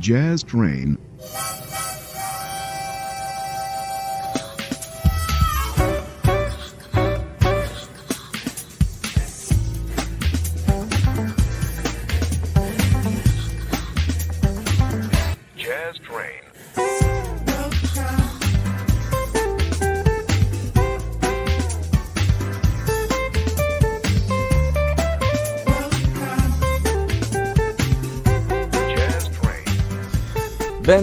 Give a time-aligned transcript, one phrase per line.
[0.00, 0.96] Jazz Train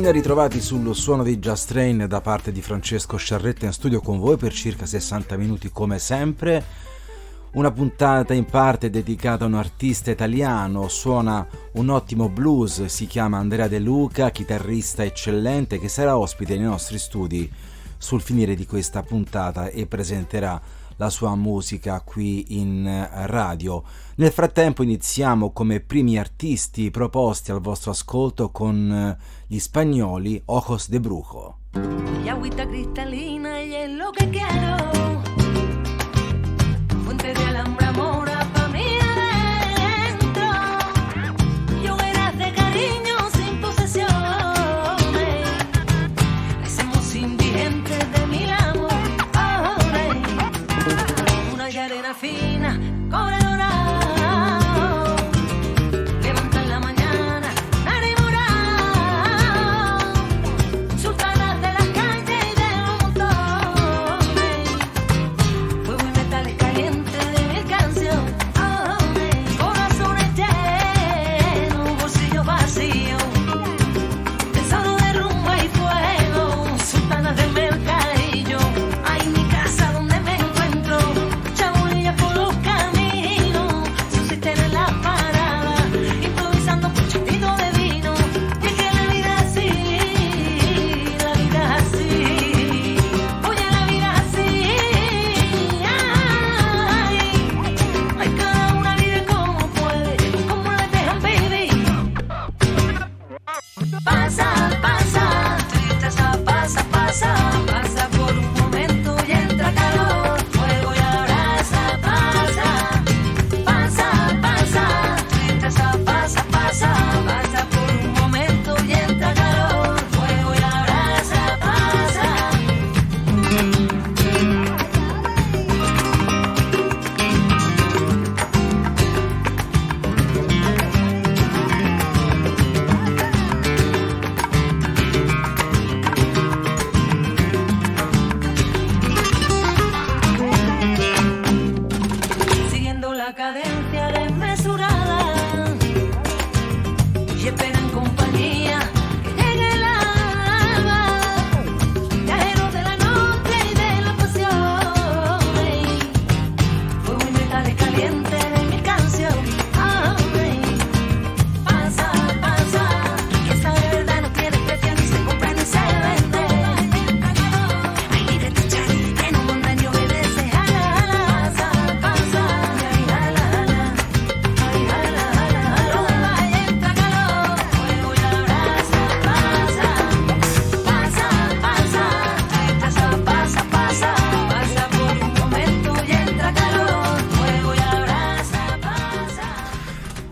[0.09, 4.37] Ritrovati sul suono di Just Train da parte di Francesco Sciarretta in studio con voi
[4.37, 6.63] per circa 60 minuti come sempre.
[7.51, 13.37] Una puntata in parte dedicata a un artista italiano, suona un ottimo blues, si chiama
[13.37, 17.51] Andrea De Luca, chitarrista eccellente che sarà ospite nei nostri studi
[17.97, 20.59] sul finire di questa puntata e presenterà
[20.97, 23.83] la sua musica qui in radio.
[24.15, 29.17] Nel frattempo iniziamo come primi artisti proposti al vostro ascolto con eh,
[29.47, 31.57] gli spagnoli Ojos de Brujo.
[32.67, 33.59] Cristalina
[34.29, 34.91] quiero.
[37.03, 37.85] Fuente de alambre,
[53.09, 53.46] Cobra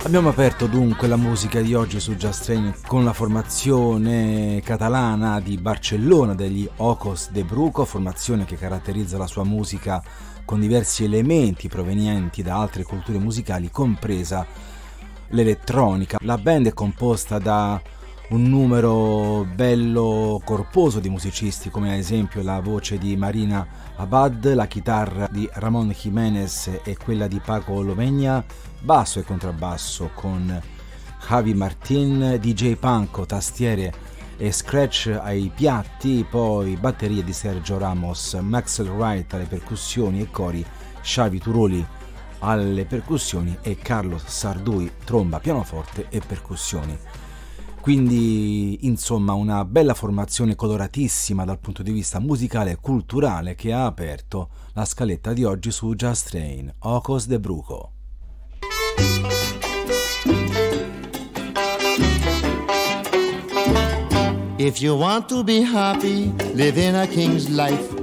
[0.06, 5.58] Abbiamo aperto dunque la musica di oggi su Just Train con la formazione catalana di
[5.58, 10.04] Barcellona degli Ocos de Bruco, formazione che caratterizza la sua musica
[10.46, 14.46] con diversi elementi provenienti da altre culture musicali, compresa
[15.30, 16.20] l'elettronica.
[16.22, 17.82] La band è composta da
[18.30, 23.68] un numero bello corposo di musicisti come ad esempio la voce di Marina
[23.98, 28.44] Abad, la chitarra di Ramon Jiménez e quella di Paco Lovegna,
[28.82, 30.62] basso e contrabbasso con
[31.26, 33.94] Javi Martin, DJ Panco, tastiere
[34.36, 40.66] e scratch ai piatti, poi batterie di Sergio Ramos, Maxwell Wright alle percussioni e cori,
[41.02, 41.88] Xavi Turoli
[42.40, 46.98] alle percussioni e Carlos Sardui tromba, pianoforte e percussioni.
[47.86, 53.86] Quindi, insomma, una bella formazione coloratissima dal punto di vista musicale e culturale che ha
[53.86, 57.92] aperto la scaletta di oggi su Just Train, Ocos de Bruco.
[64.58, 67.94] If you want to be happy, live in a king's life.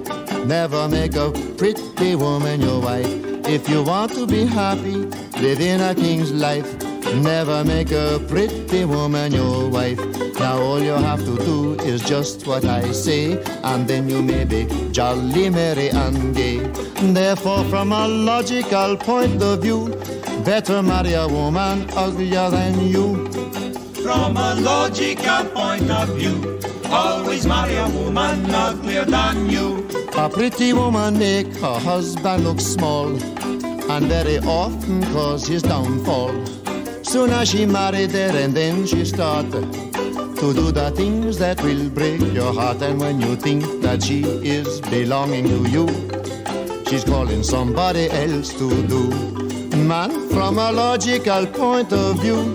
[0.45, 3.49] Never make a pretty woman your wife.
[3.49, 5.09] If you want to be happy,
[5.41, 6.92] live in a king's life.
[7.21, 10.01] Never make a pretty woman your wife.
[10.39, 14.45] Now all you have to do is just what I say, and then you may
[14.45, 16.59] be jolly merry and gay.
[17.13, 19.89] Therefore, from a logical point of view,
[20.45, 23.29] better marry a woman uglier than you.
[24.03, 26.59] From a logical point of view,
[26.91, 29.87] always marry a woman uglier than you.
[30.17, 33.09] A pretty woman make her husband look small,
[33.91, 36.33] and very often cause his downfall.
[37.13, 41.91] Soon as she married there and then she started to do the things that will
[41.91, 42.81] break your heart.
[42.81, 45.87] And when you think that she is belonging to you,
[46.89, 49.11] she's calling somebody else to do.
[49.77, 52.55] Man, from a logical point of view,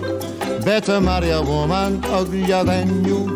[0.64, 3.28] better marry a woman uglier than you.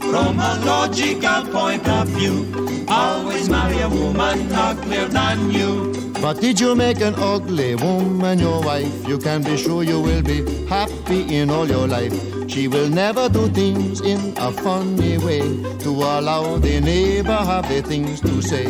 [0.00, 6.11] From a logical point of view, always marry a woman uglier than you.
[6.22, 9.08] But did you make an ugly woman your wife?
[9.08, 12.14] You can be sure you will be happy in all your life.
[12.48, 15.40] She will never do things in a funny way
[15.80, 18.66] to allow the neighbor have the things to say.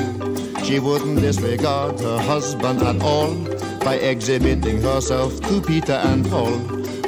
[0.65, 3.35] She wouldn't disregard her husband at all
[3.85, 6.57] by exhibiting herself to Peter and Paul.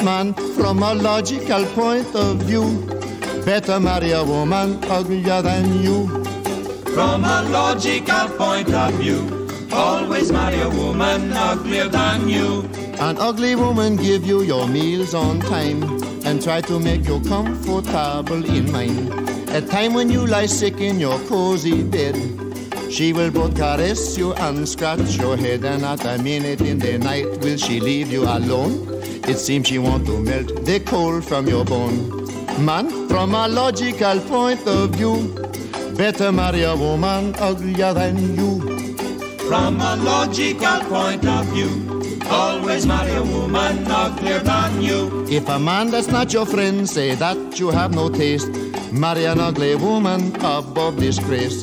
[0.05, 2.85] Man, from a logical point of view,
[3.47, 6.07] better marry a woman uglier than you.
[6.93, 9.34] From a logical point of view,
[9.73, 12.69] always marry a woman uglier than you.
[12.99, 15.83] An ugly woman give you your meals on time
[16.25, 19.11] and try to make you comfortable in mind.
[19.51, 22.17] At time when you lie sick in your cozy bed,
[22.91, 26.99] she will both caress you and scratch your head, and at a minute in the
[26.99, 28.89] night will she leave you alone.
[29.27, 32.25] It seems she want to melt the cold from your bone.
[32.65, 35.35] Man, from a logical point of view,
[35.97, 38.74] better marry a woman uglier than you.
[39.47, 41.95] From a logical point of view,
[42.31, 45.27] Always marry a woman uglier than you.
[45.29, 48.51] If a man that's not your friend say that you have no taste,
[48.93, 51.63] marry an ugly woman above disgrace.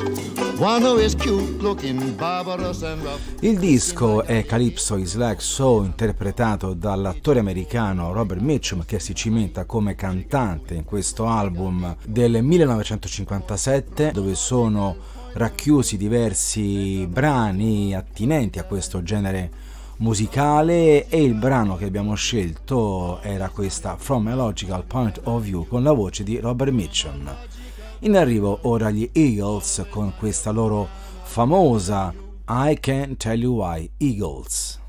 [3.39, 9.65] Il disco è Calypso is Like So, interpretato dall'attore americano Robert Mitchum, che si cimenta
[9.65, 14.95] come cantante in questo album del 1957, dove sono
[15.33, 19.49] racchiusi diversi brani attinenti a questo genere
[19.97, 25.67] musicale e il brano che abbiamo scelto era questa From a Logical Point of View
[25.67, 27.33] con la voce di Robert Mitchum.
[27.99, 30.87] In arrivo ora gli Eagles con questa loro
[31.23, 32.13] famosa
[32.47, 34.79] I Can't Tell You Why Eagles.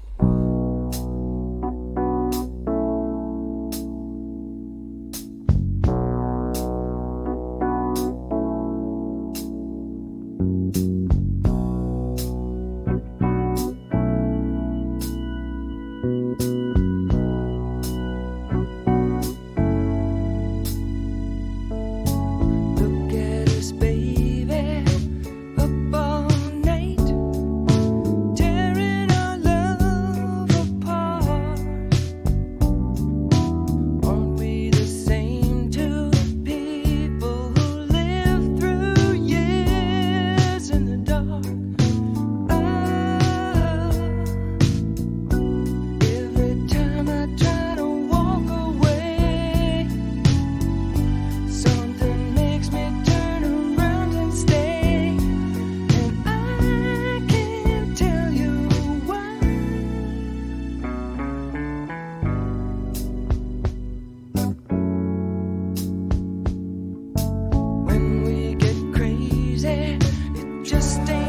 [70.72, 71.21] just stay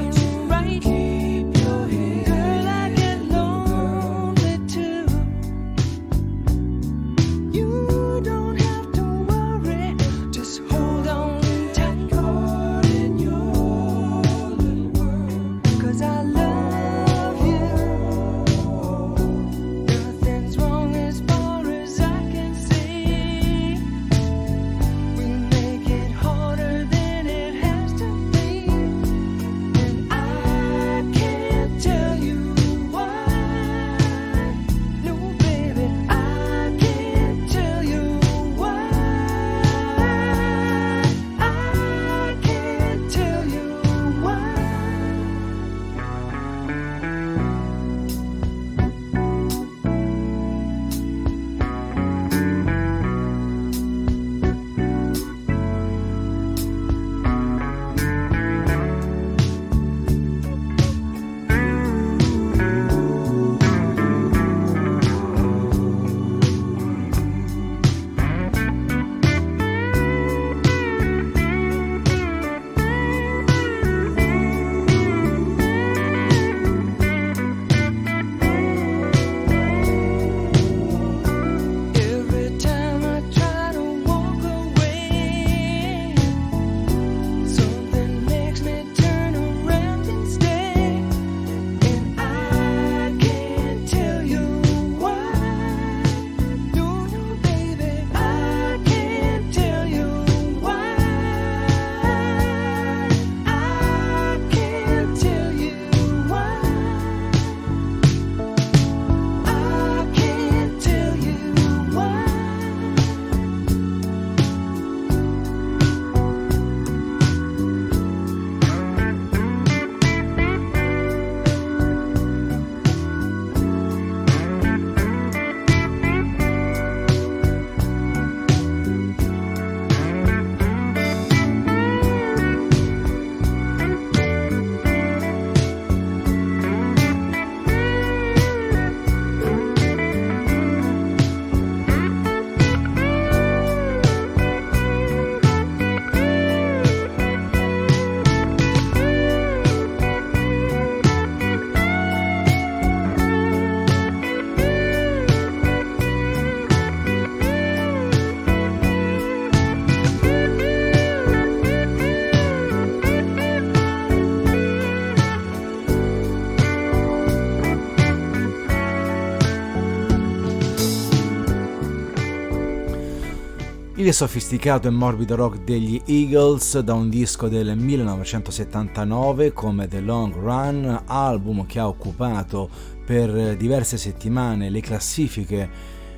[174.14, 181.02] sofisticato e morbido rock degli Eagles da un disco del 1979 come The Long Run,
[181.06, 182.70] album che ha occupato
[183.04, 185.70] per diverse settimane le classifiche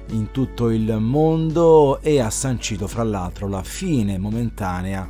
[0.09, 5.09] in tutto il mondo e ha sancito fra l'altro la fine momentanea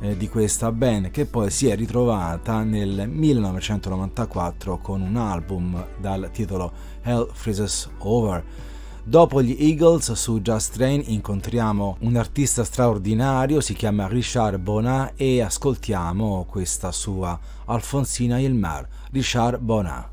[0.00, 6.30] eh, di questa band che poi si è ritrovata nel 1994 con un album dal
[6.32, 6.72] titolo
[7.02, 8.70] Hell Freezes Over
[9.04, 15.42] Dopo gli Eagles su Just Train incontriamo un artista straordinario, si chiama Richard Bonat e
[15.42, 20.11] ascoltiamo questa sua Alfonsina il Mar, Richard Bonat.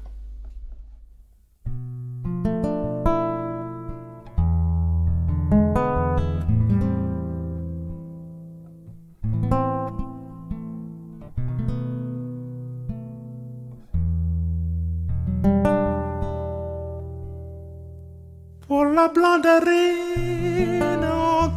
[19.47, 21.09] Arena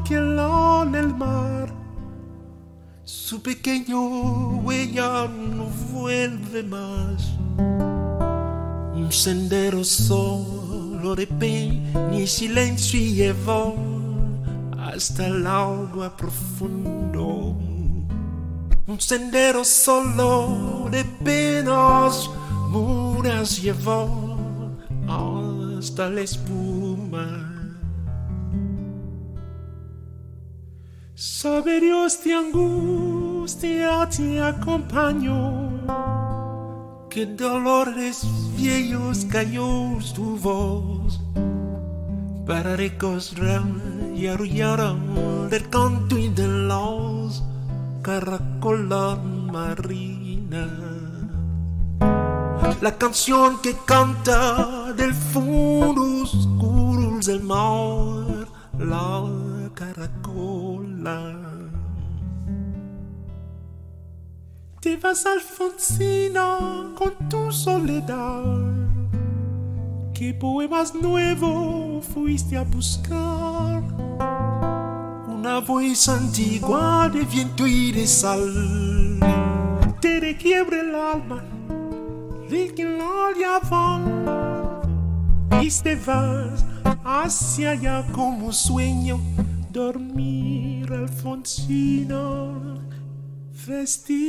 [0.05, 1.69] que lá nel mar.
[3.05, 7.33] Su pequeño huella no vuelve más.
[8.95, 13.75] Un sendero solo de peña y silencio llevó
[14.79, 17.57] hasta el agua profundo.
[18.87, 22.31] Un sendero solo de penas,
[22.71, 24.37] muras llevó
[25.09, 26.62] hasta la espuma.
[31.43, 35.71] Sabe Dios de angustia te acompañó,
[37.11, 38.25] que dolores
[38.57, 41.21] viejos cayó tu voz.
[42.47, 43.65] Para recostrar
[44.15, 44.95] y arrullar
[45.51, 47.43] del canto y de los
[48.03, 50.69] caracolas marina.
[52.81, 58.47] La canción que canta del fondo oscuro del mar,
[58.79, 59.23] la
[64.81, 68.45] Te vas Alfonsina con tu soledad.
[70.15, 73.83] ¿Qué poemas nuevos fuiste a buscar?
[75.29, 79.19] Una voz antigua de viento y de sal
[80.01, 81.43] te requiebra el alma
[82.49, 84.23] Vignoria van
[85.61, 86.65] y te vas
[87.05, 89.19] hacia allá como sueño
[89.73, 92.53] dormir Alfonsina
[93.67, 94.23] vestir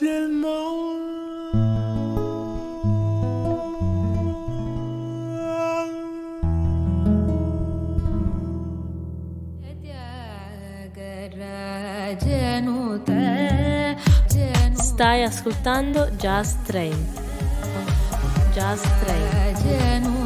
[0.00, 0.88] del mar
[14.74, 16.96] Stai ascoltando Jazz Train.
[18.52, 20.17] Jazz Train.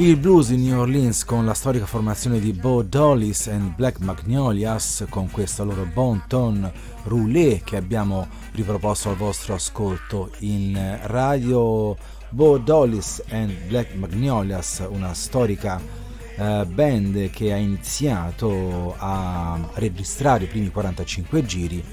[0.00, 5.04] Il blues di New Orleans con la storica formazione di Bo Dollis and Black Magnolias
[5.10, 11.94] con questo loro bon ton roulé che abbiamo riproposto al vostro ascolto in radio
[12.30, 20.48] Bo Dollis and Black Magnolias, una storica uh, band che ha iniziato a registrare i
[20.48, 21.84] primi 45 giri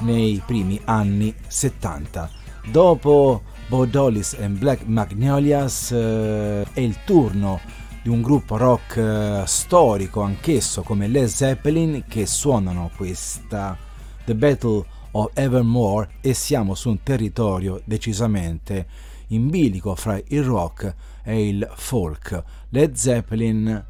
[0.00, 2.30] nei primi anni 70.
[2.70, 7.60] Dopo Bo Dollis and Black Magnolias eh, è il turno
[8.02, 13.76] di un gruppo rock eh, storico anch'esso come Led Zeppelin che suonano questa
[14.24, 18.86] The Battle of Evermore e siamo su un territorio decisamente
[19.28, 22.42] in bilico fra il rock e il folk.
[22.70, 23.84] Led Zeppelin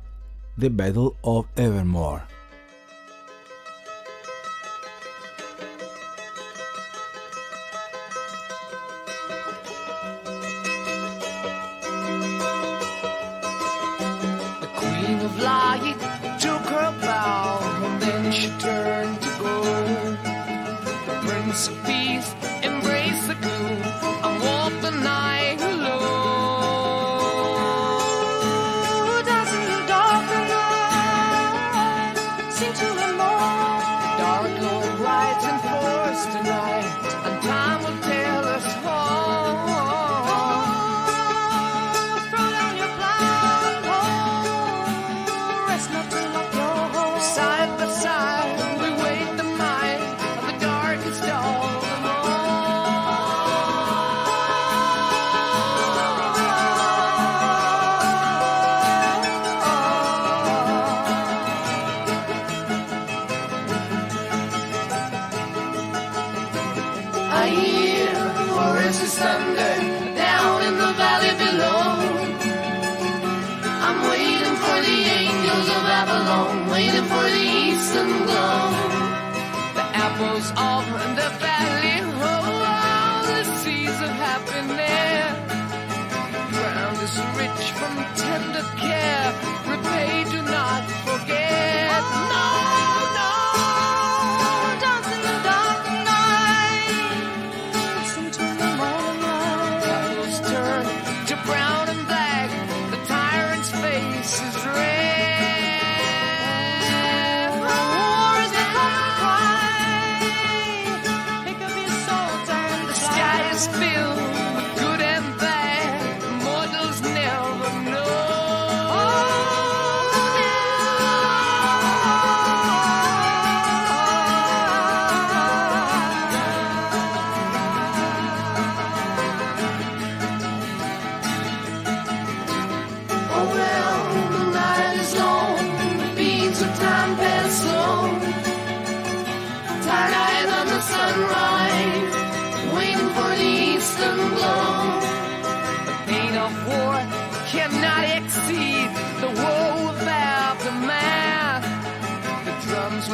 [0.56, 2.37] The Battle of Evermore.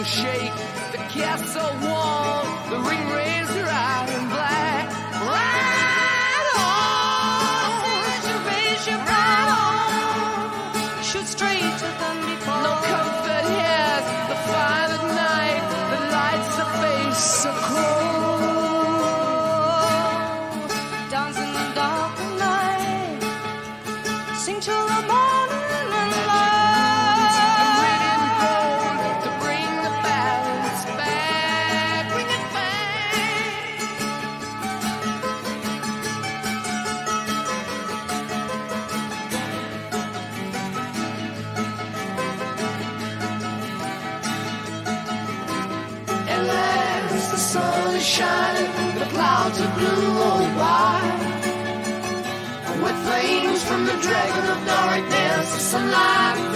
[0.05, 0.53] shake
[0.93, 4.34] the castle wall, the ring raised her eyes.
[49.79, 51.21] blue holy wine.
[52.83, 56.54] With flames from the dragon of darkness, the sunlight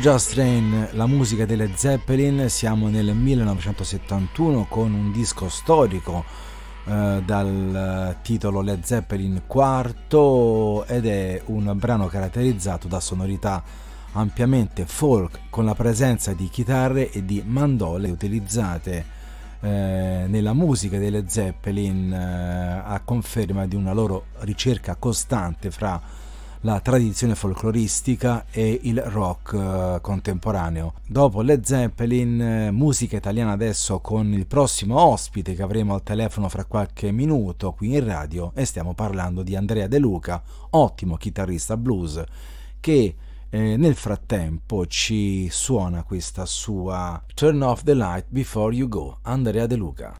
[0.00, 6.24] Just Train, la musica delle Zeppelin, siamo nel 1971 con un disco storico
[6.86, 13.62] eh, dal titolo Led Zeppelin IV ed è un brano caratterizzato da sonorità
[14.12, 19.04] ampiamente folk con la presenza di chitarre e di mandole utilizzate
[19.60, 26.19] eh, nella musica delle Zeppelin eh, a conferma di una loro ricerca costante fra
[26.62, 30.94] la tradizione folcloristica e il rock eh, contemporaneo.
[31.06, 36.48] Dopo Led Zeppelin, eh, musica italiana adesso con il prossimo ospite che avremo al telefono
[36.48, 41.76] fra qualche minuto qui in radio e stiamo parlando di Andrea De Luca, ottimo chitarrista
[41.76, 42.22] blues
[42.78, 43.14] che
[43.48, 49.66] eh, nel frattempo ci suona questa sua Turn off the light before you go, Andrea
[49.66, 50.14] De Luca.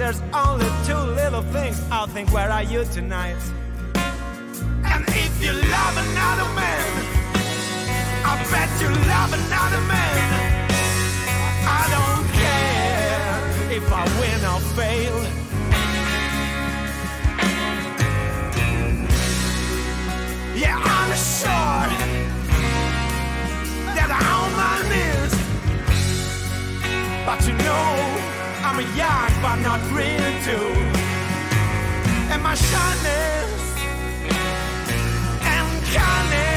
[0.00, 3.36] There's only two little things I'll think, where are you tonight?
[3.94, 7.04] And if you love another man,
[8.24, 10.49] I bet you love another man.
[11.78, 13.30] I don't care
[13.76, 15.18] if I win or fail.
[20.62, 21.10] Yeah, I'm
[23.96, 24.52] that I'm
[24.94, 25.32] this,
[27.26, 28.20] but you know.
[28.62, 28.82] I'm a
[29.42, 30.70] but not real too.
[32.30, 33.74] And my shyness
[35.42, 36.49] and kindness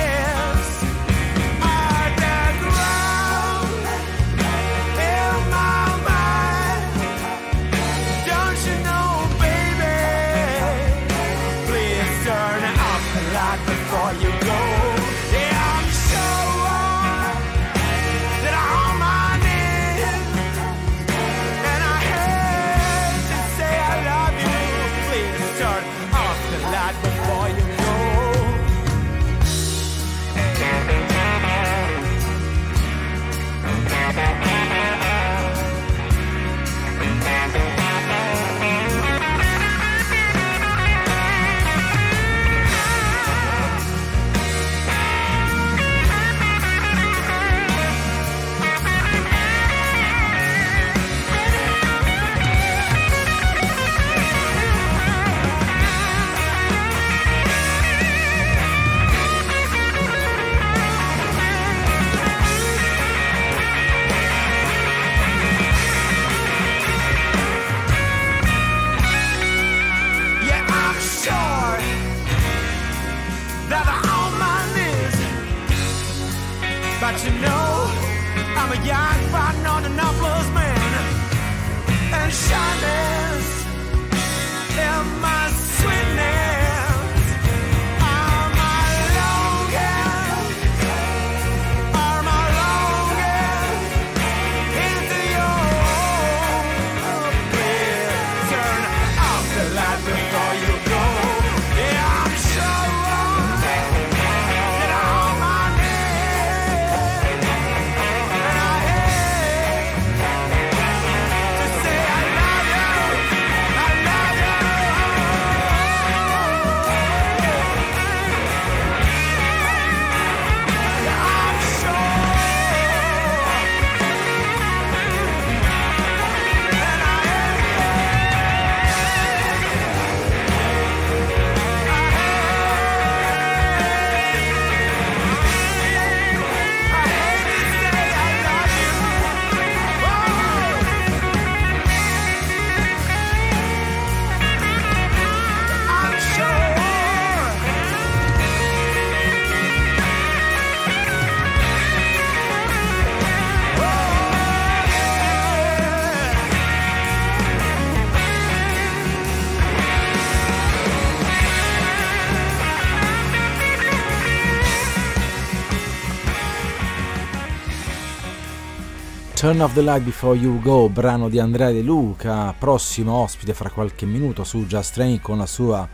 [169.44, 173.70] Turn off the light before you go, brano di Andrea De Luca, prossimo ospite fra
[173.70, 175.86] qualche minuto su Just Train con la sua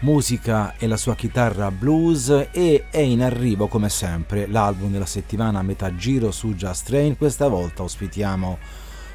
[0.00, 5.58] musica e la sua chitarra blues e è in arrivo come sempre l'album della settimana
[5.58, 8.58] a metà giro su Just Train, questa volta ospitiamo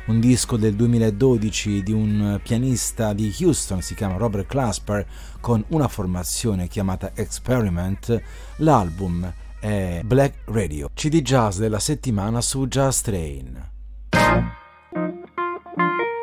[0.05, 5.03] un disco del 2012 di un pianista di Houston, si chiama Robert Clasper,
[5.39, 8.21] con una formazione chiamata Experiment,
[8.57, 13.71] l'album è Black Radio, CD Jazz della settimana su Jazz Train.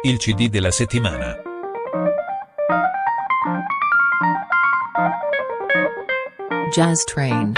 [0.03, 1.38] Il CD della settimana.
[6.70, 7.55] Jazz Train.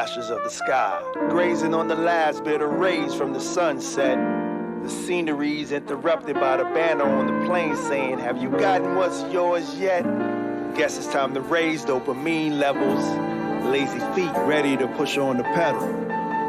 [0.00, 0.98] Pastures of the sky,
[1.28, 4.16] grazing on the last bit of rays from the sunset.
[4.82, 9.78] The scenery's interrupted by the banner on the plane saying, Have you gotten what's yours
[9.78, 10.04] yet?
[10.74, 13.04] Guess it's time to raise dopamine levels.
[13.66, 15.86] Lazy feet ready to push on the pedal.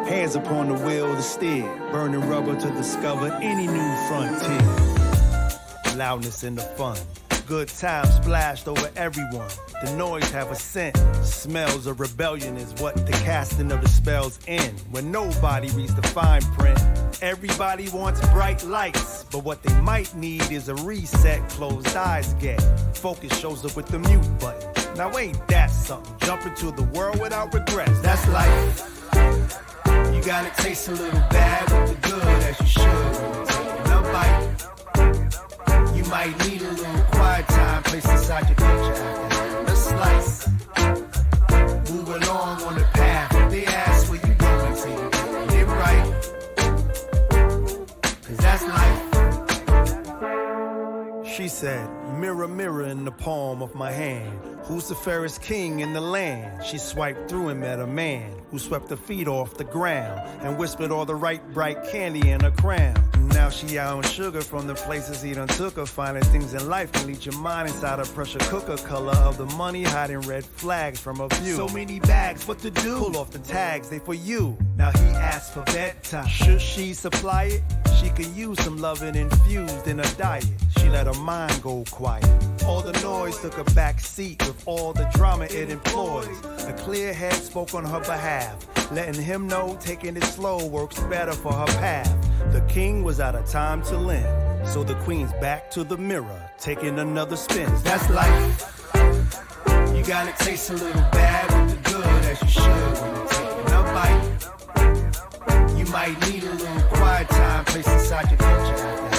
[0.05, 5.97] Hands upon the wheel to steer, burning rubber to discover any new frontier.
[5.97, 6.97] Loudness in the fun,
[7.47, 9.49] good times splashed over everyone.
[9.83, 10.97] The noise have a scent.
[11.23, 14.79] Smells of rebellion is what the casting of the spells end.
[14.91, 16.79] When nobody reads the fine print,
[17.21, 19.25] everybody wants bright lights.
[19.31, 21.47] But what they might need is a reset.
[21.49, 22.61] Closed eyes get.
[22.95, 24.95] Focus shows up with the mute button.
[24.95, 26.15] Now ain't that something?
[26.19, 27.99] Jump into the world without regrets.
[28.01, 28.87] That's life.
[30.13, 33.51] You gotta taste a little bad with the good as you should
[34.11, 34.55] bite.
[35.95, 38.55] You might need a little quiet time placed inside your
[39.65, 40.47] the slice.
[41.91, 43.51] Move along on the path.
[43.51, 46.07] They ask where you going, you get right.
[48.25, 49.01] Cause that's life.
[51.35, 51.87] She said,
[52.19, 54.50] Mirror, mirror in the palm of my hand.
[54.63, 56.63] Who's the fairest king in the land?
[56.63, 60.57] She swiped through and met a man who swept her feet off the ground and
[60.57, 62.95] whispered all the right bright candy in her crown.
[63.33, 65.85] Now she out on sugar from the places he done took her.
[65.85, 68.77] Finding things in life can lead your mind inside a pressure cooker.
[68.77, 71.55] Color of the money hiding red flags from a view.
[71.55, 72.97] So many bags, what to do?
[72.97, 74.57] Pull off the tags, they for you.
[74.77, 76.27] Now he asked for bedtime.
[76.27, 77.63] Should she supply it?
[78.01, 80.45] She could use some loving infused in her diet.
[80.77, 82.25] She let her mind go quiet.
[82.65, 86.27] All the noise took a back seat with all the drama it employs.
[86.67, 88.57] A clear head spoke on her behalf,
[88.91, 92.13] letting him know taking it slow works better for her path.
[92.51, 96.49] The king was out of time to lend, so the queen's back to the mirror,
[96.59, 97.71] taking another spin.
[97.83, 98.89] That's life.
[99.95, 103.67] You gotta taste a little bad with the good as you should when you're taking
[103.71, 105.77] a bite.
[105.77, 109.10] You might need a little quiet time placed inside your picture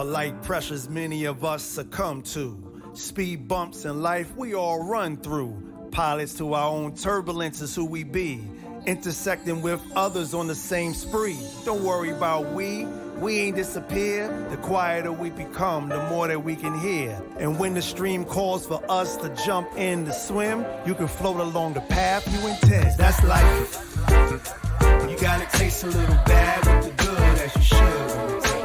[0.00, 2.56] Polite pressures many of us succumb to.
[2.94, 5.54] Speed bumps in life we all run through.
[5.90, 8.42] Pilots to our own turbulence is who we be.
[8.86, 11.36] Intersecting with others on the same spree.
[11.66, 12.86] Don't worry about we.
[13.18, 14.26] We ain't disappear.
[14.48, 17.22] The quieter we become, the more that we can hear.
[17.36, 21.40] And when the stream calls for us to jump in to swim, you can float
[21.40, 22.96] along the path you intend.
[22.96, 23.86] That's life.
[25.10, 28.59] You gotta taste a little bad with the good as you should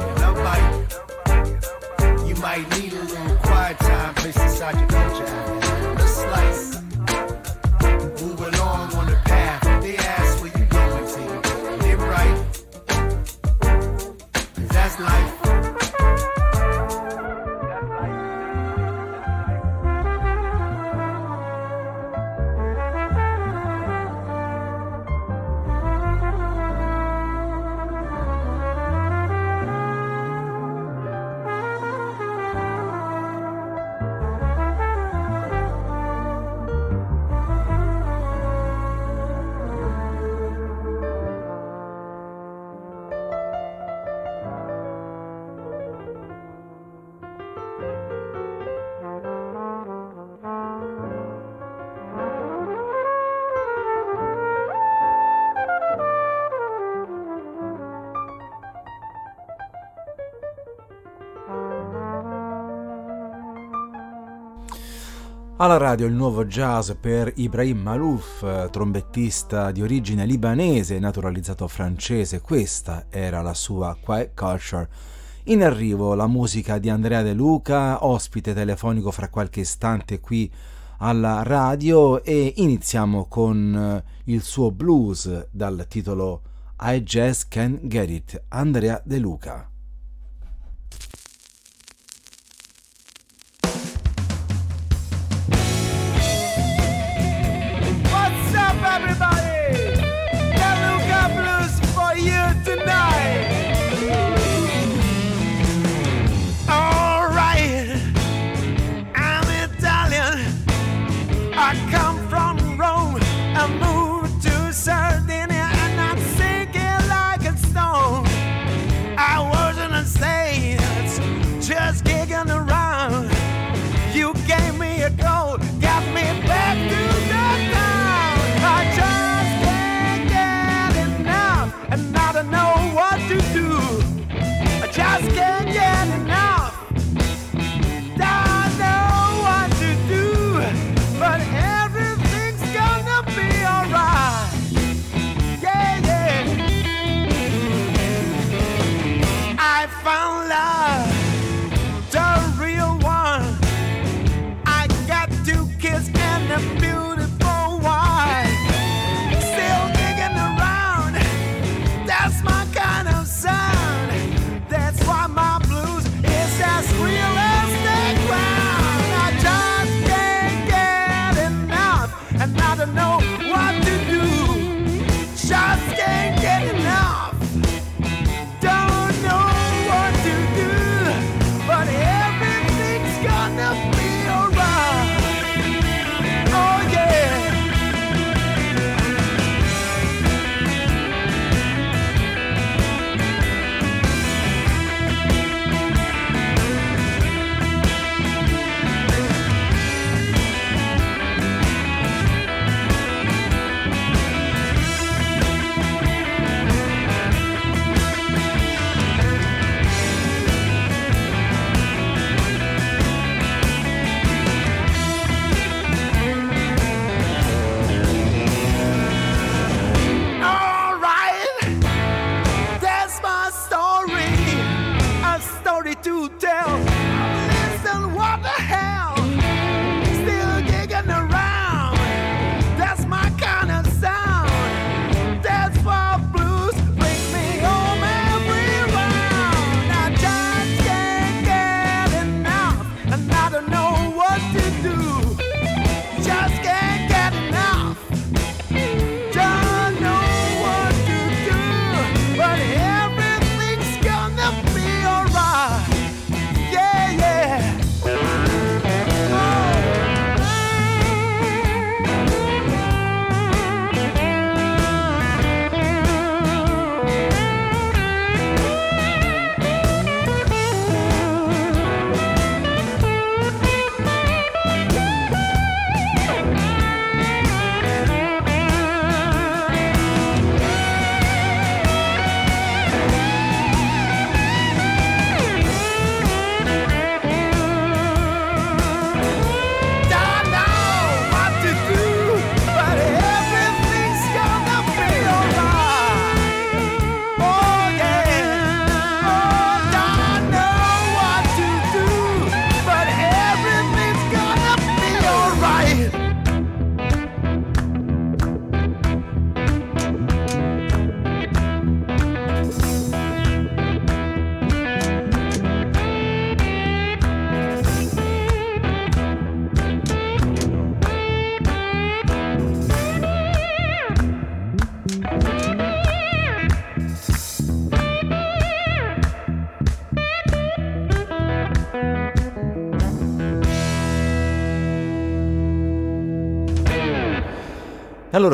[2.40, 4.95] might need a little quiet time placed inside your
[65.58, 72.42] Alla radio il nuovo jazz per Ibrahim Malouf, trombettista di origine libanese, naturalizzato francese.
[72.42, 74.86] Questa era la sua Quiet Culture.
[75.44, 80.52] In arrivo la musica di Andrea De Luca, ospite telefonico fra qualche istante qui
[80.98, 86.42] alla radio e iniziamo con eh, il suo blues dal titolo
[86.80, 89.70] I Just Can't Get It, Andrea De Luca.
[98.96, 99.25] Everybody?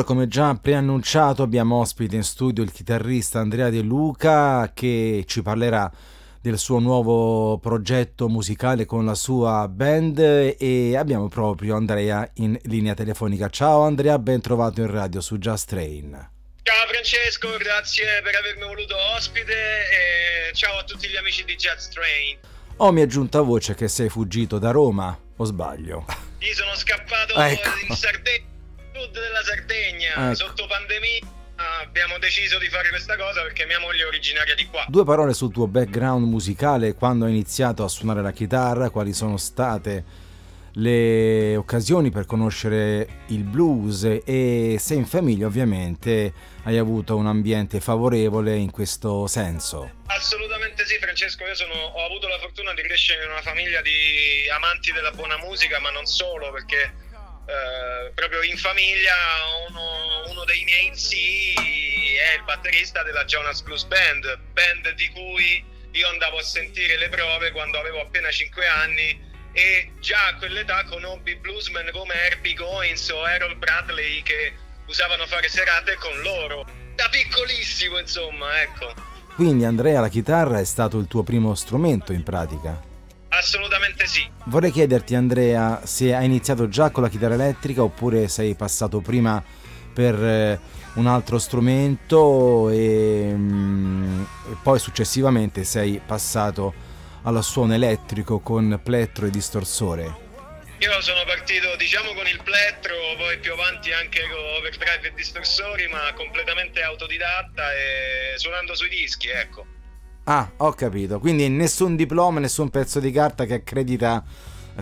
[0.03, 5.41] Allora, come già preannunciato, abbiamo ospite in studio il chitarrista Andrea De Luca che ci
[5.41, 5.89] parlerà
[6.41, 12.93] del suo nuovo progetto musicale con la sua band e abbiamo proprio Andrea in linea
[12.93, 13.49] telefonica.
[13.49, 16.11] Ciao Andrea, ben trovato in radio su Just Train.
[16.61, 21.93] Ciao Francesco, grazie per avermi voluto ospite e ciao a tutti gli amici di Just
[21.93, 22.37] Train.
[22.77, 26.05] Oh, mi è giunta voce che sei fuggito da Roma, o sbaglio?
[26.39, 27.69] Io sono scappato ecco.
[27.87, 28.51] in Sardegna
[28.93, 30.35] sud della Sardegna, ecco.
[30.35, 31.41] sotto pandemia
[31.81, 34.85] abbiamo deciso di fare questa cosa perché mia moglie è originaria di qua.
[34.87, 39.37] Due parole sul tuo background musicale, quando hai iniziato a suonare la chitarra, quali sono
[39.37, 40.21] state
[40.77, 46.33] le occasioni per conoscere il blues e se in famiglia ovviamente
[46.63, 50.01] hai avuto un ambiente favorevole in questo senso.
[50.07, 54.49] Assolutamente sì Francesco, io sono, ho avuto la fortuna di crescere in una famiglia di
[54.51, 57.02] amanti della buona musica ma non solo perché
[57.45, 59.15] eh, proprio in famiglia
[59.67, 65.63] uno, uno, dei miei zii è il batterista della Jonas Blues Band, band di cui
[65.91, 70.83] io andavo a sentire le prove quando avevo appena 5 anni e già a quell'età
[70.85, 74.53] conobbi bluesmen come Herbie Goins o Errol Bradley che
[74.87, 76.65] usavano fare serate con loro.
[76.95, 78.93] Da piccolissimo, insomma, ecco.
[79.35, 82.92] Quindi Andrea, la chitarra è stato il tuo primo strumento in pratica?
[83.43, 84.25] Assolutamente sì.
[84.45, 89.43] Vorrei chiederti Andrea se hai iniziato già con la chitarra elettrica oppure sei passato prima
[89.93, 90.59] per eh,
[90.93, 96.73] un altro strumento e, mm, e, poi successivamente sei passato
[97.23, 100.21] al suono elettrico con plettro e distorsore.
[100.79, 105.87] Io sono partito diciamo con il plettro, poi più avanti anche con overdrive e distorsori,
[105.89, 109.65] ma completamente autodidatta e suonando sui dischi, ecco.
[110.25, 111.19] Ah, ho capito.
[111.19, 114.23] Quindi nessun diploma, nessun pezzo di carta che accredita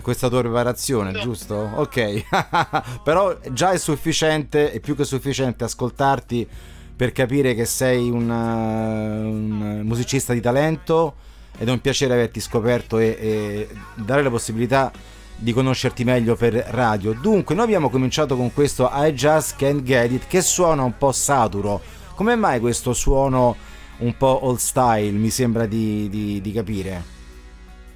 [0.00, 1.18] questa tua preparazione, no.
[1.18, 1.70] giusto?
[1.74, 2.24] Ok,
[3.02, 6.48] però già è sufficiente, è più che sufficiente ascoltarti
[6.94, 11.14] per capire che sei un, un musicista di talento
[11.58, 14.90] ed è un piacere averti scoperto e, e dare la possibilità
[15.36, 17.12] di conoscerti meglio per radio.
[17.12, 21.12] Dunque, noi abbiamo cominciato con questo I Just Can't Get It che suona un po'
[21.12, 21.80] saturo.
[22.14, 23.56] Come mai questo suono
[24.02, 27.02] un po' old style, mi sembra di, di, di capire?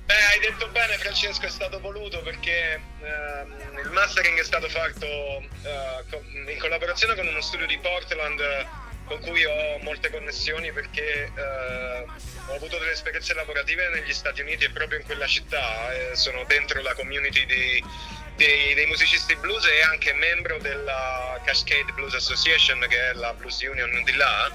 [0.07, 5.07] Beh, hai detto bene Francesco, è stato voluto perché uh, il mastering è stato fatto
[5.07, 8.41] uh, in collaborazione con uno studio di Portland
[9.07, 12.05] con cui ho molte connessioni perché eh,
[12.49, 16.45] ho avuto delle esperienze lavorative negli Stati Uniti e proprio in quella città eh, sono
[16.47, 17.85] dentro la community di,
[18.37, 23.61] dei, dei, musicisti blues e anche membro della Cascade Blues Association che è la blues
[23.63, 24.51] union di là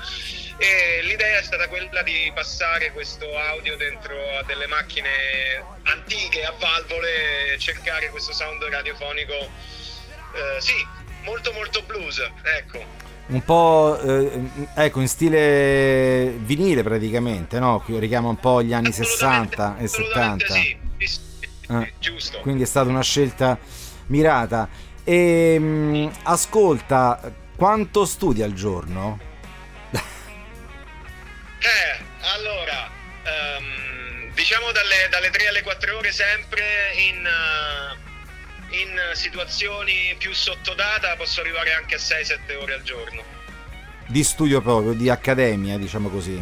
[0.57, 5.09] e l'idea è stata quella di passare questo audio dentro a delle macchine
[5.83, 10.85] antiche a valvole e cercare questo sound radiofonico eh, sì
[11.23, 14.41] molto molto blues ecco un po' eh,
[14.75, 17.81] ecco in stile vinile praticamente, no?
[17.87, 20.53] Richiama un po' gli anni 60 e 70.
[20.53, 21.19] Sì, sì,
[21.79, 22.39] eh, giusto.
[22.39, 23.57] Quindi è stata una scelta
[24.07, 24.67] mirata.
[25.03, 29.19] E ehm, mh, ascolta, quanto studi al giorno?
[29.91, 29.99] eh,
[32.21, 32.89] allora,
[33.57, 37.25] um, diciamo dalle, dalle, 3 alle 4 ore sempre in...
[37.25, 38.09] Uh
[38.71, 43.23] in situazioni più sottodata posso arrivare anche a 6-7 ore al giorno.
[44.07, 46.41] Di studio proprio, di accademia, diciamo così.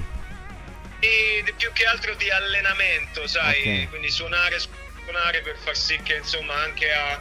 [0.99, 3.87] E più che altro di allenamento, sai, okay.
[3.87, 4.59] quindi suonare,
[5.09, 7.19] suonare per far sì che insomma anche a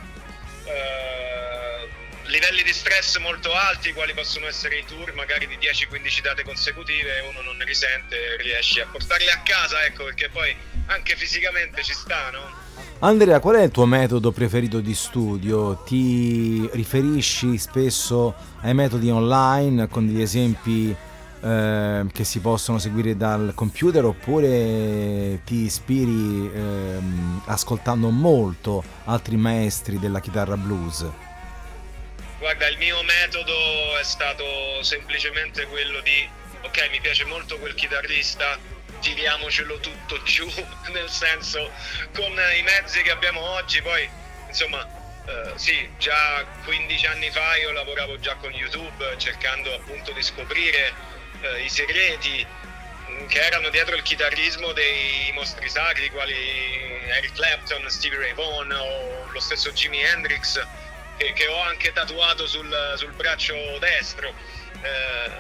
[0.65, 6.45] uh, livelli di stress molto alti, quali possono essere i tour magari di 10-15 date
[6.45, 10.55] consecutive, uno non ne risente, riesce a portarli a casa, ecco, perché poi
[10.87, 12.67] anche fisicamente ci sta, no?
[13.01, 15.83] Andrea, qual è il tuo metodo preferito di studio?
[15.87, 20.95] Ti riferisci spesso ai metodi online con degli esempi
[21.41, 26.99] eh, che si possono seguire dal computer oppure ti ispiri eh,
[27.47, 31.07] ascoltando molto altri maestri della chitarra blues?
[32.39, 33.53] Guarda, il mio metodo
[33.99, 34.45] è stato
[34.83, 36.29] semplicemente quello di
[36.63, 38.59] ok, mi piace molto quel chitarrista,
[39.01, 40.47] tiriamocelo tutto giù,
[40.93, 41.71] nel senso
[42.15, 44.09] con i mezzi che abbiamo oggi, poi
[44.49, 44.87] insomma
[45.29, 50.93] eh, sì, già 15 anni fa io lavoravo già con YouTube cercando appunto di scoprire
[51.41, 52.47] eh, i segreti
[53.11, 56.35] mm, che erano dietro il chitarrismo dei mostri sacri quali
[57.17, 60.61] Eric Clapton, Stevie Ray Vaughan o lo stesso Jimi Hendrix
[61.17, 64.29] che, che ho anche tatuato sul, sul braccio destro.
[64.29, 65.31] Eh,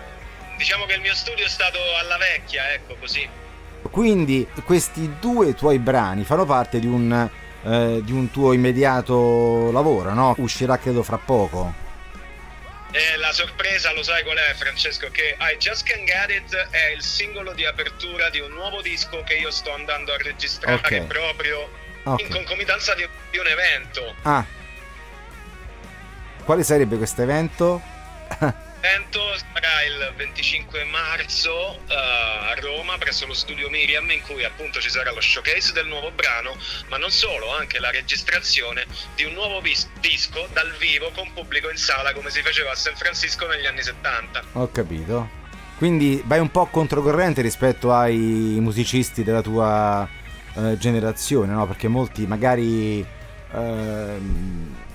[0.56, 3.26] diciamo che il mio studio è stato alla vecchia, ecco così.
[3.90, 7.30] Quindi questi due tuoi brani fanno parte di un,
[7.64, 10.34] eh, di un tuo immediato lavoro, no?
[10.38, 11.86] Uscirà credo fra poco.
[12.90, 15.10] E la sorpresa lo sai qual è Francesco?
[15.10, 19.22] Che I Just Can't Get It è il singolo di apertura di un nuovo disco
[19.24, 21.06] che io sto andando a registrare okay.
[21.06, 21.70] proprio
[22.04, 22.24] okay.
[22.24, 24.14] in concomitanza di, di un evento.
[24.22, 24.44] Ah.
[26.44, 27.82] Quale sarebbe questo evento?
[28.80, 34.78] L'evento sarà il 25 marzo uh, a Roma presso lo studio Miriam in cui appunto
[34.78, 36.54] ci sarà lo showcase del nuovo brano,
[36.88, 41.68] ma non solo, anche la registrazione di un nuovo vis- disco dal vivo con pubblico
[41.70, 44.42] in sala come si faceva a San Francisco negli anni 70.
[44.52, 45.28] Ho capito.
[45.76, 50.08] Quindi vai un po' controcorrente rispetto ai musicisti della tua
[50.52, 51.66] uh, generazione, no?
[51.66, 53.04] Perché molti magari...
[53.50, 54.86] Uh,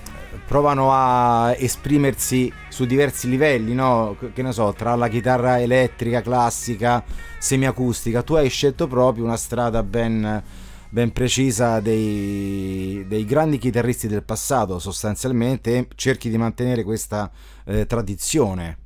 [0.46, 4.16] provano a esprimersi su diversi livelli, no?
[4.32, 7.04] Che ne so, tra la chitarra elettrica, classica,
[7.38, 8.22] semiacustica.
[8.22, 10.42] Tu hai scelto proprio una strada ben,
[10.90, 17.30] ben precisa dei, dei, grandi chitarristi del passato, sostanzialmente, e cerchi di mantenere questa
[17.66, 18.78] eh, tradizione.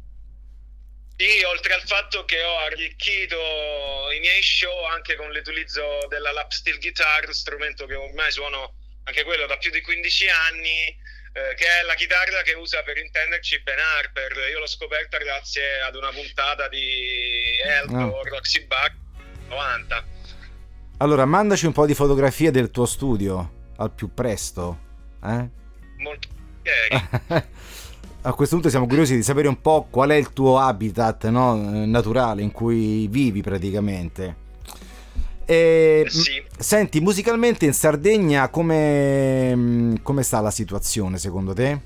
[1.17, 3.37] Sì, oltre al fatto che ho arricchito
[4.17, 9.25] i miei show anche con l'utilizzo della lap steel guitar, strumento che ormai suono anche
[9.25, 10.97] quello da più di 15 anni
[11.39, 14.33] eh, che è la chitarra che usa per intenderci Ben Harper.
[14.51, 18.25] Io l'ho scoperta grazie ad una puntata di Elko oh.
[18.25, 18.93] Roxy Bar
[19.49, 20.05] 90.
[20.99, 24.79] Allora, mandaci un po' di fotografie del tuo studio al più presto.
[25.23, 25.49] Eh?
[25.99, 26.29] Molto
[28.23, 31.55] A questo punto siamo curiosi di sapere un po' qual è il tuo habitat no?
[31.87, 34.47] naturale in cui vivi praticamente.
[35.51, 36.45] E, eh sì.
[36.59, 41.81] Senti, musicalmente in Sardegna come, come sta la situazione secondo te?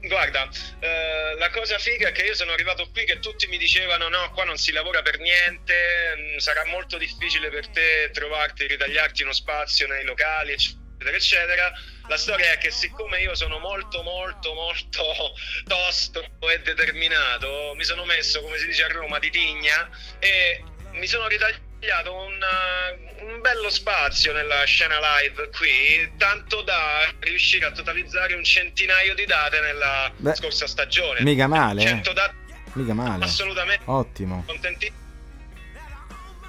[0.00, 4.08] Guarda, eh, la cosa figa è che io sono arrivato qui che tutti mi dicevano
[4.08, 5.74] no, qua non si lavora per niente,
[6.16, 11.72] mm, sarà molto difficile per te trovarti, ritagliarti uno spazio nei locali, eccetera, eccetera.
[12.08, 15.04] La storia è che siccome io sono molto, molto, molto
[15.68, 21.06] tosto e determinato, mi sono messo, come si dice a Roma, di tigna e mi
[21.06, 21.68] sono ritagliato
[22.10, 28.44] un, uh, un bello spazio nella scena live qui, tanto da riuscire a totalizzare un
[28.44, 31.22] centinaio di date nella Beh, scorsa stagione.
[31.22, 31.86] Mica male, eh.
[31.86, 32.34] 100 date
[32.74, 33.24] Mica male.
[33.24, 34.44] assolutamente Ottimo.
[34.46, 34.98] contentissimo.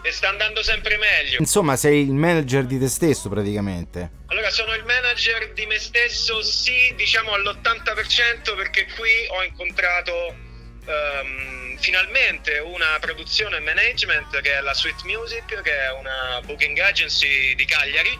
[0.03, 1.37] E sta andando sempre meglio.
[1.39, 4.09] Insomma, sei il manager di te stesso praticamente.
[4.27, 10.35] Allora, sono il manager di me stesso, sì, diciamo all'80% perché qui ho incontrato
[10.85, 17.55] ehm, finalmente una produzione management che è la Sweet Music, che è una booking agency
[17.55, 18.19] di Cagliari,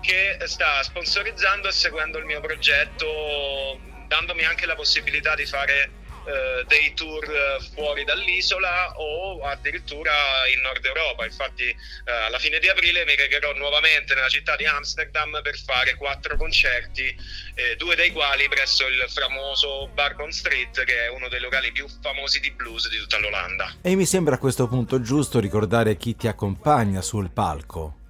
[0.00, 6.64] che sta sponsorizzando e seguendo il mio progetto, dandomi anche la possibilità di fare eh,
[6.66, 10.12] dei tour eh, fuori dall'isola o addirittura
[10.54, 11.24] in Nord Europa.
[11.24, 15.94] Infatti, eh, alla fine di aprile mi recherò nuovamente nella città di Amsterdam per fare
[15.96, 17.14] quattro concerti,
[17.54, 21.86] eh, due dei quali presso il famoso Barbon Street, che è uno dei locali più
[22.00, 23.74] famosi di blues di tutta l'Olanda.
[23.82, 28.02] E mi sembra a questo punto giusto ricordare chi ti accompagna sul palco.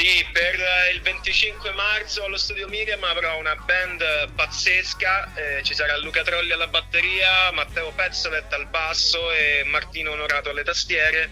[0.00, 0.54] Sì, per
[0.94, 6.52] il 25 marzo allo studio Miriam avrò una band pazzesca, eh, ci sarà Luca Trolli
[6.52, 11.28] alla batteria, Matteo Pezzolet al basso e Martino Onorato alle tastiere.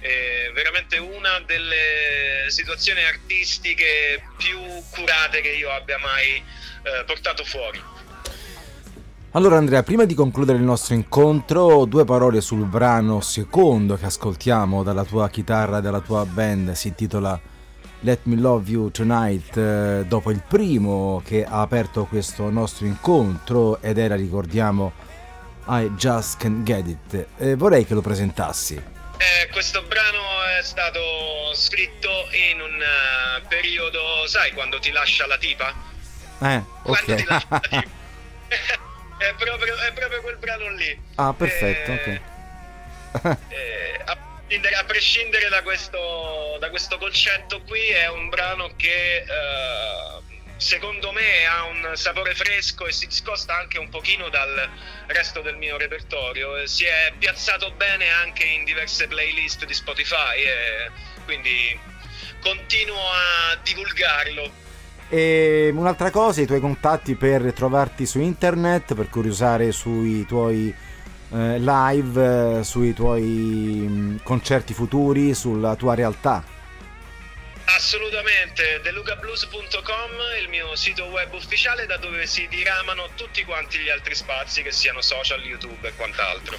[0.00, 4.58] Eh, veramente una delle situazioni artistiche più
[4.90, 7.82] curate che io abbia mai eh, portato fuori.
[9.30, 14.82] Allora Andrea, prima di concludere il nostro incontro, due parole sul brano secondo che ascoltiamo
[14.82, 17.49] dalla tua chitarra e dalla tua band, si intitola
[18.02, 23.80] Let Me Love You Tonight, eh, dopo il primo che ha aperto questo nostro incontro
[23.82, 24.92] ed era, ricordiamo,
[25.66, 27.26] I Just Can't Get It.
[27.38, 28.74] Eh, vorrei che lo presentassi.
[28.74, 30.18] Eh, questo brano
[30.58, 30.98] è stato
[31.52, 32.08] scritto
[32.50, 35.68] in un eh, periodo, sai, quando ti lascia la tipa?
[36.40, 37.82] Eh, Quando ti lascia la tipa.
[38.48, 40.98] è, proprio, è proprio quel brano lì.
[41.16, 42.20] ah, perfetto, Eh,
[43.12, 43.36] ok.
[44.50, 49.24] Prescindere, a prescindere da, questo, da questo concetto qui è un brano che eh,
[50.56, 54.68] secondo me ha un sapore fresco e si discosta anche un pochino dal
[55.06, 56.66] resto del mio repertorio.
[56.66, 60.90] Si è piazzato bene anche in diverse playlist di Spotify e
[61.24, 61.78] quindi
[62.40, 64.68] continuo a divulgarlo.
[65.08, 70.74] E un'altra cosa, i tuoi contatti per trovarti su internet, per curiosare sui tuoi
[71.32, 76.42] eh, live, eh, sui tuoi mh, concerti futuri, sulla tua realtà.
[77.76, 80.10] Assolutamente, delucablues.com
[80.42, 84.72] il mio sito web ufficiale da dove si diramano tutti quanti gli altri spazi che
[84.72, 86.56] siano social, YouTube e quant'altro.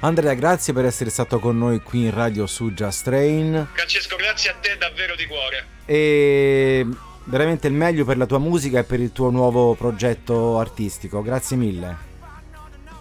[0.00, 4.50] Andrea, grazie per essere stato con noi qui in radio su Just Train Francesco, grazie
[4.50, 5.66] a te davvero di cuore.
[5.84, 6.86] e
[7.24, 11.20] veramente il meglio per la tua musica e per il tuo nuovo progetto artistico.
[11.20, 11.96] Grazie mille.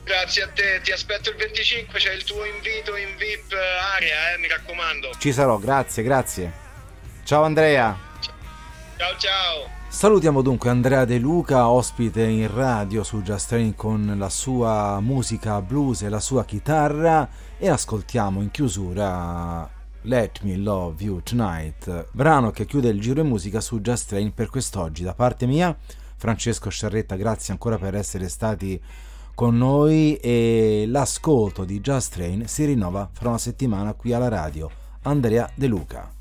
[0.07, 4.37] Grazie a te, ti aspetto il 25, c'è il tuo invito in VIP area, eh,
[4.39, 5.09] mi raccomando.
[5.17, 6.53] Ci sarò, grazie, grazie.
[7.25, 7.93] Ciao Andrea.
[8.95, 9.69] Ciao ciao.
[9.89, 15.61] Salutiamo dunque Andrea De Luca, ospite in radio su Just Train con la sua musica
[15.61, 17.27] blues e la sua chitarra
[17.57, 19.69] e ascoltiamo in chiusura
[20.03, 24.33] Let Me Love You Tonight, brano che chiude il giro in musica su Just Train
[24.33, 25.03] per quest'oggi.
[25.03, 25.77] Da parte mia,
[26.15, 28.81] Francesco Sciarretta, grazie ancora per essere stati
[29.37, 34.67] con noi e l'ascolto di Just Train si rinnova fra una settimana qui alla radio.
[35.03, 36.11] Andrea De Luca.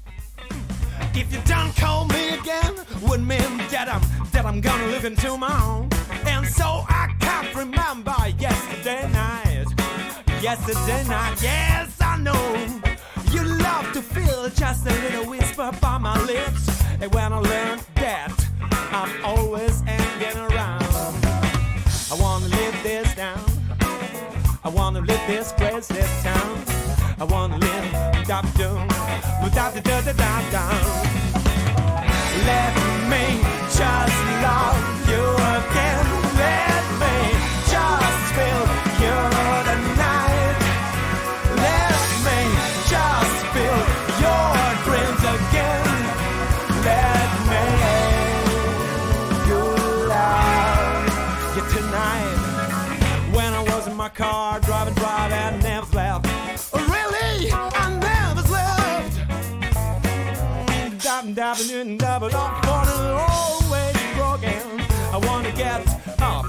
[1.15, 2.75] If you don't call me again,
[3.07, 4.03] would mean that I'm
[4.33, 5.89] that I'm gonna look into my own.
[6.27, 9.65] And so I can't remember yesterday night.
[10.43, 12.55] Yesterday night, yes, I know.
[13.33, 16.69] You love to feel just a little whisper by my lips.
[17.01, 18.35] And when I learned that,
[18.93, 19.76] I'm always
[24.97, 26.59] wanna live this crazy town.
[27.21, 27.93] I wanna live
[28.27, 30.69] da da da da da da.
[32.47, 32.76] Let
[61.57, 64.79] Diving in, diving off, corner, always broken.
[65.11, 65.81] I wanna get
[66.21, 66.45] up.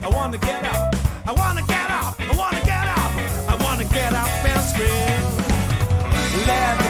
[0.00, 0.96] I wanna get up.
[1.26, 2.18] I wanna get up.
[2.18, 3.12] I wanna get up.
[3.50, 6.46] I wanna get up and scream.
[6.46, 6.83] Let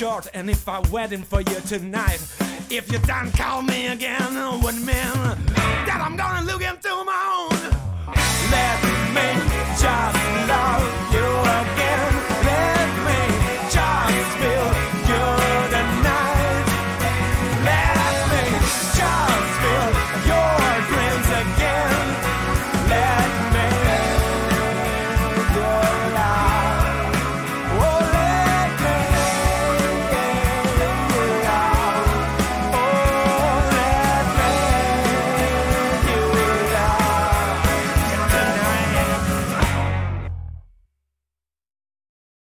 [0.00, 2.26] short, and if I'm waiting for you tonight,
[2.70, 4.32] if you don't call me again,
[4.62, 7.09] what mean that I'm gonna look into my